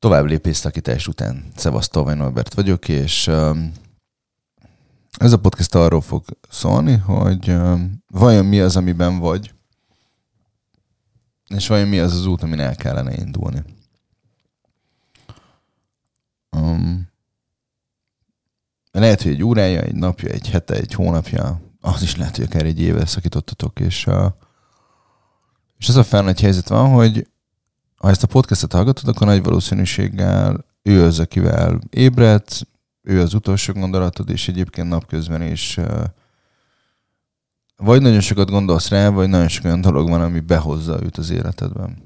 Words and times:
tovább 0.00 0.24
lépés 0.24 0.56
szakítás 0.56 1.06
után. 1.06 1.44
Szevasztó, 1.56 1.92
Tolvaj 1.92 2.14
Norbert 2.14 2.54
vagyok, 2.54 2.88
és 2.88 3.26
um, 3.26 3.72
ez 5.18 5.32
a 5.32 5.38
podcast 5.38 5.74
arról 5.74 6.00
fog 6.00 6.24
szólni, 6.48 6.96
hogy 6.96 7.48
um, 7.48 8.02
vajon 8.08 8.44
mi 8.44 8.60
az, 8.60 8.76
amiben 8.76 9.18
vagy, 9.18 9.54
és 11.48 11.68
vajon 11.68 11.88
mi 11.88 11.98
az 11.98 12.14
az 12.14 12.26
út, 12.26 12.42
amin 12.42 12.60
el 12.60 12.76
kellene 12.76 13.14
indulni. 13.16 13.62
Um, 16.56 17.08
lehet, 18.92 19.22
hogy 19.22 19.32
egy 19.32 19.42
órája, 19.42 19.80
egy 19.80 19.94
napja, 19.94 20.30
egy 20.30 20.48
hete, 20.48 20.74
egy 20.74 20.92
hónapja, 20.92 21.60
az 21.80 22.02
is 22.02 22.16
lehet, 22.16 22.36
hogy 22.36 22.44
akár 22.44 22.64
egy 22.64 22.80
éve 22.80 23.06
szakítottatok, 23.06 23.80
és, 23.80 24.06
uh, 24.06 24.32
és 25.76 25.88
az 25.88 25.96
a 25.96 26.04
fel 26.04 26.22
nagy 26.22 26.40
helyzet 26.40 26.68
van, 26.68 26.90
hogy 26.90 27.28
ha 28.00 28.08
ezt 28.08 28.22
a 28.22 28.26
podcastet 28.26 28.72
hallgatod, 28.72 29.08
akkor 29.08 29.26
nagy 29.26 29.42
valószínűséggel 29.42 30.64
ő 30.82 31.04
az, 31.04 31.18
akivel 31.18 31.80
ébredt, 31.90 32.66
ő 33.02 33.20
az 33.20 33.34
utolsó 33.34 33.72
gondolatod, 33.72 34.30
és 34.30 34.48
egyébként 34.48 34.88
napközben 34.88 35.42
is 35.42 35.78
vagy 37.76 38.02
nagyon 38.02 38.20
sokat 38.20 38.50
gondolsz 38.50 38.88
rá, 38.88 39.08
vagy 39.08 39.28
nagyon 39.28 39.48
sok 39.48 39.64
olyan 39.64 39.80
dolog 39.80 40.08
van, 40.08 40.22
ami 40.22 40.40
behozza 40.40 41.02
őt 41.02 41.16
az 41.16 41.30
életedben. 41.30 41.96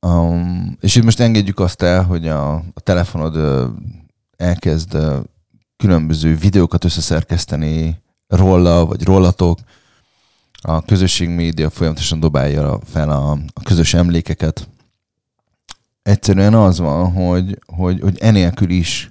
Um, 0.00 0.76
és 0.80 0.96
itt 0.96 1.04
most 1.04 1.20
engedjük 1.20 1.58
azt 1.58 1.82
el, 1.82 2.02
hogy 2.02 2.28
a, 2.28 2.54
a 2.54 2.80
telefonod 2.82 3.38
elkezd 4.36 4.98
különböző 5.76 6.36
videókat 6.36 6.84
összeszerkeszteni 6.84 8.02
róla, 8.26 8.86
vagy 8.86 9.04
rólatok. 9.04 9.58
A 10.66 10.82
közösség 10.82 11.28
média 11.28 11.70
folyamatosan 11.70 12.20
dobálja 12.20 12.80
fel 12.84 13.10
a, 13.10 13.30
a 13.30 13.62
közös 13.64 13.94
emlékeket. 13.94 14.68
Egyszerűen 16.02 16.54
az 16.54 16.78
van, 16.78 17.12
hogy, 17.12 17.58
hogy, 17.66 18.00
hogy 18.00 18.18
enélkül 18.18 18.70
is 18.70 19.10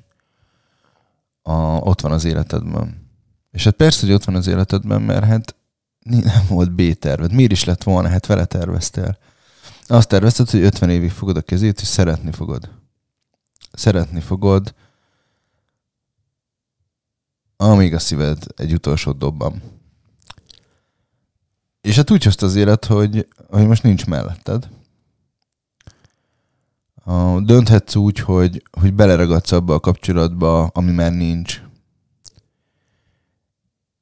a, 1.41 1.53
ott 1.61 2.01
van 2.01 2.11
az 2.11 2.25
életedben. 2.25 3.09
És 3.51 3.63
hát 3.63 3.73
persze, 3.73 4.05
hogy 4.05 4.15
ott 4.15 4.23
van 4.23 4.35
az 4.35 4.47
életedben, 4.47 5.01
mert 5.01 5.25
hát 5.25 5.55
nem 5.99 6.45
volt 6.47 6.71
B-terved. 6.71 7.33
Miért 7.33 7.51
is 7.51 7.63
lett 7.63 7.83
volna? 7.83 8.07
Hát 8.07 8.25
vele 8.25 8.45
terveztél. 8.45 9.17
Azt 9.87 10.07
tervezted, 10.07 10.49
hogy 10.49 10.61
50 10.61 10.89
évig 10.89 11.11
fogod 11.11 11.37
a 11.37 11.41
kezét, 11.41 11.81
és 11.81 11.87
szeretni 11.87 12.31
fogod. 12.31 12.69
Szeretni 13.71 14.19
fogod, 14.19 14.73
amíg 17.57 17.93
a 17.93 17.99
szíved 17.99 18.43
egy 18.55 18.73
utolsó 18.73 19.11
dobban. 19.11 19.72
És 21.83 21.95
hát 21.95 22.11
úgy 22.11 22.23
hozta 22.23 22.45
az 22.45 22.55
élet, 22.55 22.85
hogy, 22.85 23.27
hogy 23.49 23.67
most 23.67 23.83
nincs 23.83 24.05
melletted. 24.05 24.69
Dönthetsz 27.39 27.95
úgy, 27.95 28.19
hogy, 28.19 28.63
hogy 28.79 28.93
beleragadsz 28.93 29.51
abba 29.51 29.73
a 29.73 29.79
kapcsolatba, 29.79 30.65
ami 30.65 30.91
már 30.91 31.11
nincs. 31.11 31.61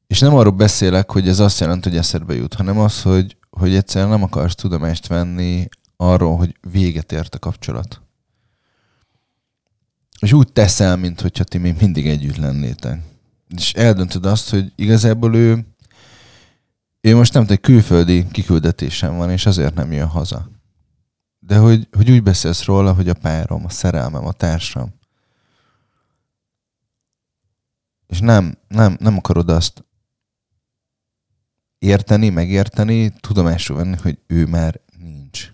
És 0.08 0.20
nem 0.20 0.36
arról 0.36 0.52
beszélek, 0.52 1.12
hogy 1.12 1.28
ez 1.28 1.40
azt 1.40 1.60
jelenti, 1.60 1.90
hogy 1.90 1.98
eszedbe 1.98 2.34
jut, 2.34 2.54
hanem 2.54 2.80
az, 2.80 3.02
hogy, 3.02 3.38
hogy 3.50 3.76
egyszerűen 3.76 4.10
nem 4.10 4.24
akarsz 4.24 4.56
tudomást 4.56 5.08
venni 5.08 5.68
arról, 5.98 6.38
hogy 6.38 6.56
véget 6.72 7.12
ért 7.12 7.36
a 7.36 7.40
kapcsolat. 7.40 8.02
És 10.20 10.34
úgy 10.34 10.54
teszel, 10.54 10.98
mint 10.98 11.22
hogyha 11.22 11.44
ti 11.44 11.58
még 11.58 11.76
mindig 11.80 12.08
együtt 12.08 12.38
lennétek. 12.38 13.02
És 13.58 13.74
eldöntöd 13.74 14.26
azt, 14.26 14.50
hogy 14.50 14.72
igazából 14.76 15.36
ő, 15.36 15.66
ő 17.02 17.16
most 17.16 17.34
nem 17.34 17.46
egy 17.48 17.60
külföldi 17.60 18.28
kiküldetésem 18.32 19.16
van, 19.16 19.30
és 19.30 19.46
azért 19.46 19.74
nem 19.74 19.92
jön 19.92 20.08
haza. 20.08 20.50
De 21.40 21.58
hogy, 21.58 21.88
hogy 21.92 22.12
úgy 22.12 22.24
beszélsz 22.24 22.64
róla, 22.64 22.94
hogy 22.94 23.10
a 23.10 23.14
párom, 23.14 23.66
a 23.66 23.70
szerelmem, 23.70 24.26
a 24.26 24.32
társam. 24.32 24.94
És 28.08 28.20
nem, 28.20 28.58
nem, 28.68 28.98
nem 29.00 29.18
akarod 29.18 29.50
azt 29.50 29.86
érteni, 31.78 32.30
megérteni, 32.30 33.10
tudomásul 33.10 33.76
venni, 33.76 33.96
hogy 34.02 34.20
ő 34.28 34.46
már 34.46 34.80
nincs. 34.98 35.52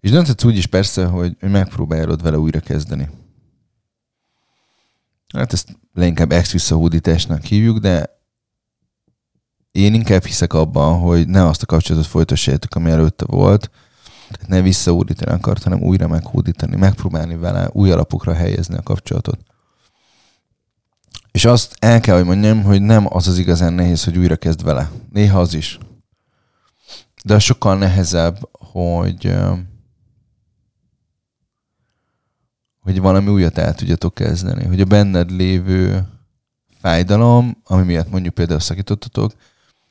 És 0.00 0.10
dönthetsz 0.10 0.44
úgy 0.44 0.56
is 0.56 0.66
persze, 0.66 1.06
hogy 1.06 1.36
megpróbálod 1.40 2.22
vele 2.22 2.38
újra 2.38 2.60
kezdeni. 2.60 3.10
Hát 5.34 5.52
ezt 5.52 5.78
leginkább 5.92 6.32
ex-visszahódításnak 6.32 7.42
hívjuk, 7.42 7.78
de 7.78 8.21
én 9.72 9.94
inkább 9.94 10.24
hiszek 10.24 10.52
abban, 10.52 10.98
hogy 10.98 11.28
ne 11.28 11.46
azt 11.46 11.62
a 11.62 11.66
kapcsolatot 11.66 12.08
folytassátok, 12.08 12.74
ami 12.74 12.90
előtte 12.90 13.24
volt, 13.28 13.70
tehát 14.30 14.48
ne 14.48 14.60
visszahódítani 14.60 15.32
akart, 15.32 15.62
hanem 15.62 15.82
újra 15.82 16.08
meghódítani, 16.08 16.76
megpróbálni 16.76 17.36
vele 17.36 17.68
új 17.72 17.90
alapokra 17.90 18.34
helyezni 18.34 18.76
a 18.76 18.82
kapcsolatot. 18.82 19.38
És 21.30 21.44
azt 21.44 21.76
el 21.78 22.00
kell, 22.00 22.16
hogy 22.16 22.24
mondjam, 22.24 22.62
hogy 22.62 22.82
nem 22.82 23.06
az 23.08 23.28
az 23.28 23.38
igazán 23.38 23.72
nehéz, 23.72 24.04
hogy 24.04 24.18
újra 24.18 24.36
kezd 24.36 24.62
vele. 24.62 24.90
Néha 25.12 25.40
az 25.40 25.54
is. 25.54 25.78
De 27.24 27.38
sokkal 27.38 27.78
nehezebb, 27.78 28.48
hogy 28.52 29.34
hogy 32.80 33.00
valami 33.00 33.30
újat 33.30 33.58
el 33.58 33.74
tudjatok 33.74 34.14
kezdeni. 34.14 34.64
Hogy 34.64 34.80
a 34.80 34.84
benned 34.84 35.30
lévő 35.30 36.06
fájdalom, 36.80 37.56
ami 37.64 37.84
miatt 37.84 38.10
mondjuk 38.10 38.34
például 38.34 38.60
szakítottatok, 38.60 39.32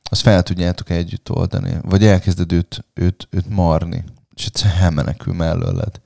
azt 0.03 0.21
fel 0.21 0.43
tudjátok 0.43 0.89
együtt 0.89 1.31
oldani. 1.31 1.77
Vagy 1.81 2.05
elkezded 2.05 2.51
őt, 2.51 2.85
őt, 2.93 3.27
őt 3.29 3.49
marni, 3.49 4.03
és 4.35 4.45
egyszerűen 4.45 4.81
elmenekül 4.81 5.33
mellőled. 5.33 6.01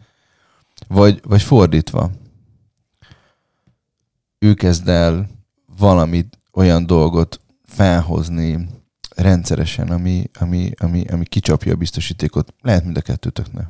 Vagy, 0.88 1.22
vagy 1.24 1.42
fordítva. 1.42 2.12
Ő 4.40 4.54
kezd 4.54 4.88
el 4.88 5.30
valamit, 5.78 6.40
olyan 6.52 6.86
dolgot 6.86 7.40
felhozni 7.64 8.68
rendszeresen, 9.16 9.88
ami, 9.88 10.30
ami, 10.40 10.72
ami, 10.78 11.06
ami 11.08 11.26
kicsapja 11.26 11.74
a 11.74 11.78
biztosítékot. 11.78 12.54
Lehet 12.62 12.84
mind 12.84 12.98
a 12.98 13.02
kettőtöknek. 13.02 13.68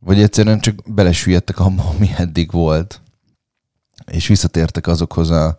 Vagy 0.00 0.20
egyszerűen 0.20 0.60
csak 0.60 0.92
belesüllyedtek 0.94 1.58
abba, 1.58 1.84
ami 1.84 2.10
eddig 2.16 2.50
volt, 2.50 3.00
és 4.06 4.26
visszatértek 4.26 4.86
azokhoz 4.86 5.30
a, 5.30 5.56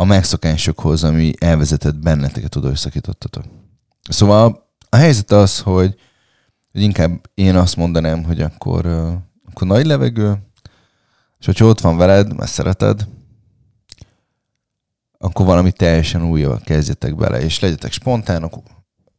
a 0.00 0.04
megszokásokhoz, 0.04 1.04
ami 1.04 1.32
elvezetett 1.38 1.96
benneteket 1.96 2.56
oda, 2.56 2.66
hogy 2.66 2.76
szakítottatok. 2.76 3.44
Szóval 4.08 4.70
a 4.88 4.96
helyzet 4.96 5.30
az, 5.30 5.58
hogy, 5.58 5.94
hogy 6.72 6.80
inkább 6.82 7.30
én 7.34 7.56
azt 7.56 7.76
mondanám, 7.76 8.24
hogy 8.24 8.40
akkor, 8.40 8.86
akkor 9.50 9.66
nagy 9.66 9.86
levegő, 9.86 10.38
és 11.38 11.46
hogyha 11.46 11.66
ott 11.66 11.80
van 11.80 11.96
veled, 11.96 12.36
mert 12.36 12.50
szereted, 12.50 13.06
akkor 15.18 15.46
valami 15.46 15.72
teljesen 15.72 16.24
újjal 16.24 16.60
kezdjetek 16.64 17.16
bele, 17.16 17.40
és 17.40 17.60
legyetek 17.60 17.92
spontánok, 17.92 18.54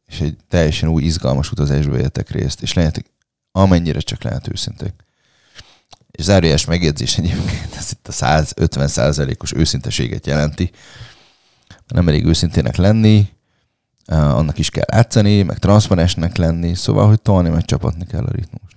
és 0.06 0.20
egy 0.20 0.36
teljesen 0.48 0.88
új, 0.88 1.02
izgalmas 1.02 1.52
utazásba 1.52 1.92
vegyetek 1.92 2.30
részt, 2.30 2.62
és 2.62 2.72
legyetek 2.72 3.06
amennyire 3.52 4.00
csak 4.00 4.22
lehet 4.22 4.48
őszinték. 4.48 4.94
És 6.12 6.24
zárójás 6.24 6.64
megjegyzés 6.64 7.18
egyébként, 7.18 7.74
ez 7.76 7.90
itt 7.92 8.08
a 8.08 8.12
150 8.12 8.88
százalékos 8.88 9.52
őszinteséget 9.52 10.26
jelenti. 10.26 10.70
Nem 11.86 12.08
elég 12.08 12.24
őszintének 12.24 12.76
lenni, 12.76 13.28
annak 14.06 14.58
is 14.58 14.70
kell 14.70 14.84
átszani, 14.86 15.42
meg 15.42 15.58
transzparensnek 15.58 16.36
lenni, 16.36 16.74
szóval, 16.74 17.06
hogy 17.06 17.22
tolni, 17.22 17.48
meg 17.48 17.64
csapatni 17.64 18.06
kell 18.06 18.24
a 18.24 18.30
ritmust. 18.30 18.76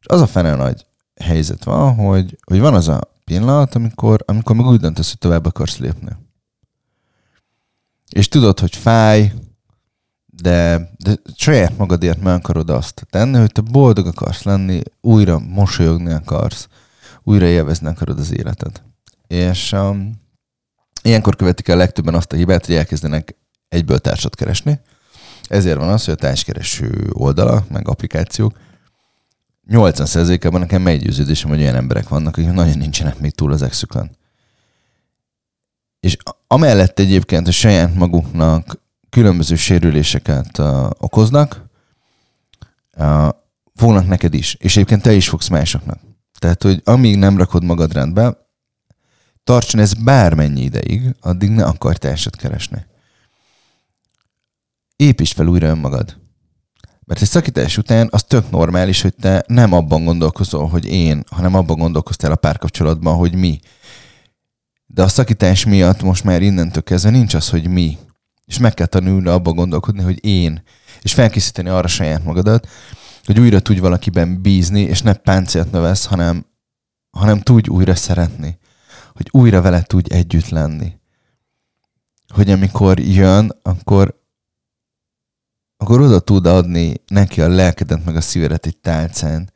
És 0.00 0.06
az 0.06 0.20
a 0.20 0.26
fene 0.26 0.54
nagy 0.54 0.86
helyzet 1.20 1.64
van, 1.64 1.94
hogy, 1.94 2.38
hogy 2.44 2.60
van 2.60 2.74
az 2.74 2.88
a 2.88 3.00
pillanat, 3.24 3.74
amikor, 3.74 4.22
amikor 4.26 4.56
meg 4.56 4.66
úgy 4.66 4.80
döntesz, 4.80 5.08
hogy 5.08 5.18
tovább 5.18 5.46
akarsz 5.46 5.78
lépni. 5.78 6.10
És 8.10 8.28
tudod, 8.28 8.60
hogy 8.60 8.76
fáj, 8.76 9.32
de, 10.40 10.90
de 10.98 11.16
saját 11.36 11.76
magadért 11.76 12.20
meg 12.22 12.34
akarod 12.34 12.70
azt 12.70 13.06
tenni, 13.10 13.38
hogy 13.38 13.52
te 13.52 13.60
boldog 13.60 14.06
akarsz 14.06 14.42
lenni, 14.42 14.80
újra 15.00 15.38
mosolyogni 15.38 16.12
akarsz, 16.12 16.68
újra 17.22 17.46
élvezni 17.46 17.86
akarod 17.86 18.18
az 18.18 18.32
életed. 18.32 18.82
És 19.26 19.72
um, 19.72 20.20
ilyenkor 21.02 21.36
követik 21.36 21.68
el 21.68 21.76
legtöbben 21.76 22.14
azt 22.14 22.32
a 22.32 22.36
hibát, 22.36 22.66
hogy 22.66 22.74
elkezdenek 22.74 23.36
egyből 23.68 23.98
társat 23.98 24.34
keresni. 24.34 24.80
Ezért 25.42 25.78
van 25.78 25.88
az, 25.88 26.04
hogy 26.04 26.14
a 26.14 26.16
társkereső 26.16 27.10
oldala, 27.12 27.64
meg 27.68 27.88
applikációk 27.88 28.58
80%-ában 29.68 30.60
nekem 30.60 30.82
meggyőződésem, 30.82 31.50
hogy 31.50 31.60
olyan 31.60 31.74
emberek 31.74 32.08
vannak, 32.08 32.36
akik 32.36 32.52
nagyon 32.52 32.78
nincsenek 32.78 33.18
még 33.18 33.30
túl 33.34 33.52
az 33.52 33.62
exükön. 33.62 34.16
És 36.00 36.16
amellett 36.46 36.98
egyébként 36.98 37.48
a 37.48 37.50
saját 37.50 37.94
maguknak 37.94 38.81
különböző 39.12 39.54
sérüléseket 39.54 40.58
uh, 40.58 40.90
okoznak, 40.98 41.64
uh, 42.96 43.28
fognak 43.74 44.06
neked 44.06 44.34
is, 44.34 44.54
és 44.54 44.76
egyébként 44.76 45.02
te 45.02 45.12
is 45.12 45.28
fogsz 45.28 45.48
másoknak. 45.48 46.00
Tehát, 46.38 46.62
hogy 46.62 46.80
amíg 46.84 47.16
nem 47.16 47.38
rakod 47.38 47.64
magad 47.64 47.92
rendbe, 47.92 48.36
tartson 49.44 49.80
ez 49.80 49.94
bármennyi 49.94 50.62
ideig, 50.62 51.14
addig 51.20 51.50
ne 51.50 51.64
akar 51.64 51.96
társat 51.96 52.36
keresni. 52.36 52.86
Építsd 54.96 55.34
fel 55.34 55.46
újra 55.46 55.66
önmagad. 55.66 56.16
Mert 57.04 57.20
egy 57.20 57.28
szakítás 57.28 57.78
után 57.78 58.08
az 58.10 58.22
tök 58.22 58.50
normális, 58.50 59.02
hogy 59.02 59.14
te 59.14 59.44
nem 59.46 59.72
abban 59.72 60.04
gondolkozol, 60.04 60.68
hogy 60.68 60.86
én, 60.86 61.24
hanem 61.30 61.54
abban 61.54 61.78
gondolkoztál 61.78 62.32
a 62.32 62.36
párkapcsolatban, 62.36 63.16
hogy 63.16 63.34
mi. 63.34 63.60
De 64.86 65.02
a 65.02 65.08
szakítás 65.08 65.64
miatt 65.64 66.02
most 66.02 66.24
már 66.24 66.42
innentől 66.42 66.82
kezdve 66.82 67.10
nincs 67.10 67.34
az, 67.34 67.48
hogy 67.48 67.68
mi. 67.68 67.98
És 68.52 68.58
meg 68.58 68.74
kell 68.74 68.86
tanulni 68.86 69.28
abban 69.28 69.54
gondolkodni, 69.54 70.02
hogy 70.02 70.24
én. 70.24 70.62
És 71.02 71.14
felkészíteni 71.14 71.68
arra 71.68 71.88
saját 71.88 72.24
magadat, 72.24 72.68
hogy 73.24 73.40
újra 73.40 73.60
tudj 73.60 73.80
valakiben 73.80 74.42
bízni, 74.42 74.80
és 74.80 75.02
ne 75.02 75.12
páncélt 75.12 75.72
növesz, 75.72 76.04
hanem, 76.04 76.46
hanem 77.10 77.40
tudj 77.40 77.68
újra 77.68 77.94
szeretni. 77.94 78.58
Hogy 79.12 79.28
újra 79.30 79.60
vele 79.60 79.82
tudj 79.82 80.14
együtt 80.14 80.48
lenni. 80.48 80.92
Hogy 82.28 82.50
amikor 82.50 82.98
jön, 83.00 83.58
akkor 83.62 84.20
akkor 85.76 86.00
oda 86.00 86.20
tud 86.20 86.46
adni 86.46 86.94
neki 87.06 87.40
a 87.40 87.48
lelkedet, 87.48 88.04
meg 88.04 88.16
a 88.16 88.20
szívedet 88.20 88.66
egy 88.66 88.76
tálcán. 88.76 89.50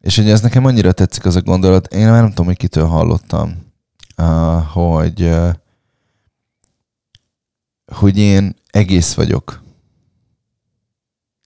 És 0.00 0.16
hogy 0.16 0.30
ez 0.30 0.40
nekem 0.40 0.64
annyira 0.64 0.92
tetszik 0.92 1.24
az 1.24 1.36
a 1.36 1.42
gondolat, 1.42 1.94
én 1.94 2.08
már 2.08 2.20
nem 2.20 2.28
tudom, 2.28 2.46
hogy 2.46 2.56
kitől 2.56 2.86
hallottam, 2.86 3.72
uh, 4.16 4.62
hogy, 4.62 5.22
uh, 5.22 5.50
hogy 7.92 8.18
én 8.18 8.54
egész 8.70 9.14
vagyok, 9.14 9.62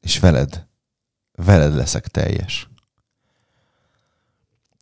és 0.01 0.19
veled, 0.19 0.67
veled 1.33 1.75
leszek 1.75 2.07
teljes. 2.07 2.69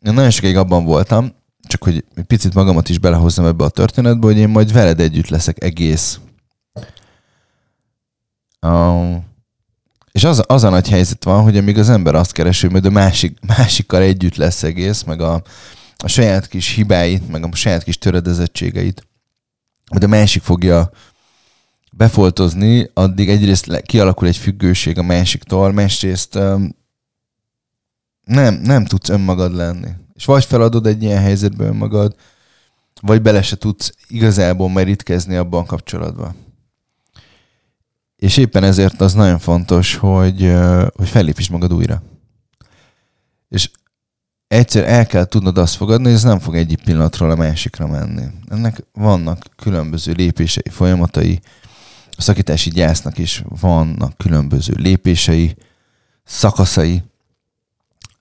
Én 0.01 0.13
nagyon 0.13 0.31
sokáig 0.31 0.57
abban 0.57 0.85
voltam, 0.85 1.35
csak 1.61 1.83
hogy 1.83 2.05
egy 2.15 2.25
picit 2.25 2.55
magamat 2.55 2.89
is 2.89 2.99
belehozzam 2.99 3.47
ebbe 3.47 3.65
a 3.65 3.69
történetbe, 3.69 4.27
hogy 4.27 4.37
én 4.37 4.49
majd 4.49 4.73
veled 4.73 5.01
együtt 5.01 5.29
leszek 5.29 5.63
egész. 5.63 6.21
Um, 8.61 9.25
és 10.13 10.25
az, 10.25 10.43
az 10.47 10.65
a 10.65 10.69
nagy 10.69 10.89
helyzet 10.89 11.25
van, 11.25 11.43
hogy 11.43 11.57
amíg 11.57 11.79
az 11.79 11.91
ember 11.91 12.15
azt 12.15 12.33
keresi, 12.33 12.69
hogy 12.69 12.87
a 12.87 12.91
másik, 12.91 13.39
másikkal 13.57 14.03
együtt 14.03 14.37
lesz 14.37 14.63
egész, 14.63 15.03
meg 15.03 15.21
a, 15.21 15.43
a 15.97 16.09
saját 16.09 16.49
kis 16.49 16.69
hibáit, 16.69 17.29
meg 17.29 17.45
a 17.45 17.55
saját 17.55 17.83
kis 17.83 17.99
töredezettségeit, 17.99 19.07
hogy 19.87 20.05
a 20.05 20.07
másik 20.07 20.43
fogja 20.43 20.91
befoltozni, 21.97 22.91
addig 22.95 23.29
egyrészt 23.29 23.83
kialakul 23.83 24.29
egy 24.29 24.37
függőség 24.37 24.99
a 24.99 25.03
másiktól, 25.03 25.73
másrészt 25.73 26.35
nem, 28.25 28.55
nem 28.63 28.85
tudsz 28.85 29.09
önmagad 29.09 29.55
lenni. 29.55 29.91
És 30.15 30.25
vagy 30.25 30.45
feladod 30.45 30.87
egy 30.87 31.03
ilyen 31.03 31.23
helyzetbe 31.23 31.65
önmagad, 31.65 32.15
vagy 33.01 33.23
bele 33.23 33.43
se 33.43 33.57
tudsz 33.57 33.95
igazából 34.09 34.71
merítkezni 34.71 35.37
abban 35.37 35.63
a 35.63 35.67
kapcsolatban. 35.67 36.35
És 38.17 38.37
éppen 38.37 38.65
ezért 38.65 39.01
az 39.01 39.15
nagyon 39.15 39.39
fontos, 39.39 39.95
hogy, 39.95 40.53
hogy 40.95 41.09
fellépíts 41.09 41.51
magad 41.51 41.73
újra. 41.73 42.03
És 43.49 43.71
egyszer 44.49 44.85
el 44.85 45.07
kell 45.07 45.25
tudnod 45.25 45.59
azt 45.59 45.75
fogadni, 45.75 46.05
hogy 46.05 46.15
ez 46.15 46.23
nem 46.23 46.39
fog 46.39 46.57
egyik 46.57 46.83
pillanatról 46.83 47.31
a 47.31 47.37
másikra 47.37 47.87
menni. 47.87 48.25
Ennek 48.49 48.85
vannak 48.93 49.47
különböző 49.57 50.13
lépései, 50.13 50.71
folyamatai. 50.71 51.41
A 52.17 52.23
szakítási 52.23 52.71
gyásznak 52.71 53.19
is 53.19 53.43
vannak 53.49 54.17
különböző 54.17 54.75
lépései, 54.77 55.57
szakaszai. 56.25 57.03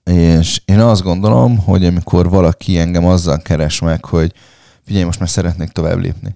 És 0.04 0.62
én 0.64 0.80
azt 0.80 1.02
gondolom, 1.02 1.58
hogy 1.58 1.86
amikor 1.86 2.28
valaki 2.28 2.78
engem 2.78 3.04
azzal 3.04 3.38
keres 3.38 3.80
meg, 3.80 4.04
hogy 4.04 4.32
figyelj, 4.84 5.04
most 5.04 5.18
már 5.18 5.28
szeretnék 5.28 5.68
tovább 5.68 5.98
lépni, 5.98 6.34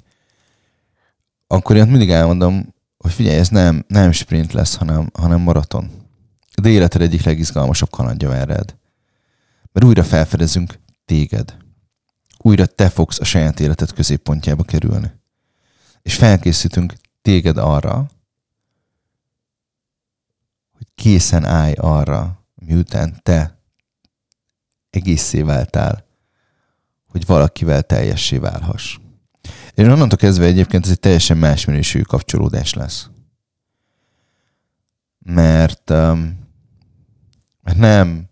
akkor 1.47 1.77
én 1.77 1.87
mindig 1.87 2.11
elmondom, 2.11 2.75
hogy 2.99 3.13
figyelj, 3.13 3.39
ez 3.39 3.49
nem, 3.49 3.85
nem 3.89 4.13
sprint 4.13 4.53
lesz, 4.53 4.75
hanem, 4.75 5.11
hanem 5.13 5.41
maraton. 5.41 5.91
De 6.63 6.69
életed 6.69 7.01
egyik 7.01 7.23
legizgalmasabb 7.23 7.91
kalandja 7.91 8.29
vár 8.29 8.49
rád. 8.49 8.75
Mert 9.73 9.87
újra 9.87 10.05
felfedezünk 10.05 10.79
téged. 11.05 11.57
Újra 12.39 12.67
te 12.67 12.89
fogsz 12.89 13.21
a 13.21 13.25
saját 13.25 13.61
életed 13.61 13.93
középpontjába 13.93 14.63
kerülni. 14.63 15.11
És 16.03 16.15
felkészítünk 16.15 16.95
téged 17.23 17.57
arra, 17.57 18.11
hogy 20.73 20.87
készen 20.95 21.45
állj 21.45 21.73
arra, 21.73 22.45
miután 22.55 23.21
te 23.23 23.59
egészé 24.91 25.43
váltál, 25.43 26.05
hogy 27.07 27.27
valakivel 27.27 27.83
teljessé 27.83 28.39
válhass. 28.39 28.99
És 29.75 29.85
onnantól 29.85 30.19
kezdve 30.19 30.45
egyébként 30.45 30.85
ez 30.85 30.91
egy 30.91 31.01
teljesen 31.01 31.37
más 31.37 31.65
minőségű 31.65 32.03
kapcsolódás 32.03 32.75
lesz. 32.75 33.11
Mert, 35.19 35.91
um, 35.91 36.39
nem 37.77 38.29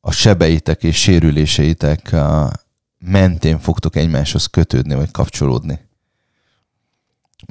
a 0.00 0.10
sebeitek 0.10 0.82
és 0.82 1.00
sérüléseitek 1.00 2.08
uh, 2.12 2.50
mentén 2.98 3.58
fogtok 3.58 3.96
egymáshoz 3.96 4.46
kötődni 4.46 4.94
vagy 4.94 5.10
kapcsolódni. 5.10 5.85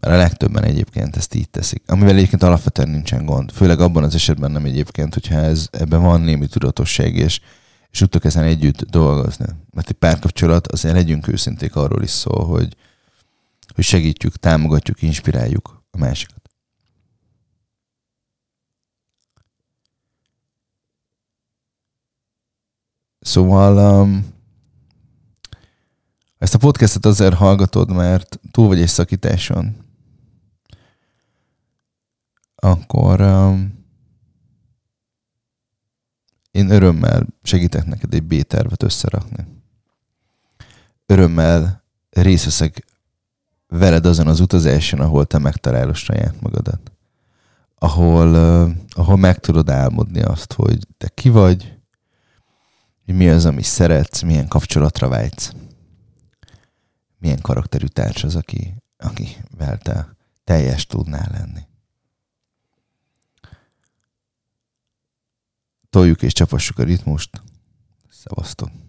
Mert 0.02 0.14
a 0.14 0.18
legtöbben 0.18 0.64
egyébként 0.64 1.16
ezt 1.16 1.34
így 1.34 1.50
teszik. 1.50 1.84
Amivel 1.86 2.16
egyébként 2.16 2.44
alapvetően 2.44 2.90
nincsen 2.90 3.26
gond. 3.26 3.52
Főleg 3.52 3.80
abban 3.80 4.04
az 4.04 4.16
esetben 4.16 4.52
nem 4.52 4.66
egyébként, 4.66 5.14
hogyha 5.14 5.36
ez, 5.36 5.68
ebben 5.72 6.02
van 6.02 6.22
némi 6.22 6.48
tudatosság, 6.48 7.16
és, 7.16 7.40
és 7.90 8.00
tudtok 8.00 8.26
ezen 8.26 8.44
együtt 8.44 8.82
dolgozni. 8.82 9.46
Mert 9.72 9.90
egy 9.90 9.96
párkapcsolat, 9.96 10.68
azért 10.68 10.96
legyünk 10.96 11.28
őszinték, 11.28 11.76
arról 11.76 12.04
is 12.04 12.10
szól, 12.10 12.46
hogy, 12.46 12.76
hogy 13.76 13.84
segítjük, 13.84 14.36
támogatjuk, 14.36 15.02
inspiráljuk 15.02 15.84
a 15.92 15.98
másikat. 15.98 16.50
Szóval 23.20 24.02
um, 24.02 24.35
ezt 26.38 26.54
a 26.54 26.58
podcastet 26.58 27.06
azért 27.06 27.34
hallgatod, 27.34 27.92
mert 27.92 28.40
túl 28.52 28.68
vagy 28.68 28.82
egy 28.82 28.88
szakításon, 28.88 29.76
akkor 32.56 33.22
um, 33.22 33.86
én 36.52 36.70
örömmel 36.70 37.26
segítek 37.44 37.86
neked 37.86 38.14
egy 38.14 38.24
B-tervet 38.24 38.84
összerakni. 38.84 39.46
Örömmel 41.06 41.84
részt 42.10 42.84
veled 43.68 44.06
azon 44.06 44.28
az 44.28 44.40
utazáson, 44.40 45.00
ahol 45.00 45.26
te 45.26 45.38
megtalálod 45.38 45.96
saját 45.96 46.42
magadat. 46.42 46.92
Ahol, 47.76 48.28
uh, 48.28 48.72
ahol 48.90 49.18
meg 49.18 49.40
tudod 49.40 49.70
álmodni 49.70 50.22
azt, 50.22 50.54
hogy 50.54 50.88
te 50.98 51.08
ki 51.08 51.30
vagy, 51.30 51.74
mi 53.06 53.30
az, 53.30 53.46
ami 53.46 53.62
szeretsz, 53.62 54.22
milyen 54.22 54.48
kapcsolatra 54.48 55.08
vágysz. 55.08 55.52
Milyen 57.26 57.42
karakterű 57.42 57.86
társ 57.86 58.24
az, 58.24 58.36
aki, 58.36 58.76
akivel 58.98 59.78
te 59.78 60.16
teljes 60.44 60.86
tudnál 60.86 61.30
lenni. 61.32 61.62
Toljuk 65.90 66.22
és 66.22 66.34
csapassuk 66.34 66.80
a 66.80 66.84
ritmust. 66.84 67.42
Szevasztok! 68.10 68.85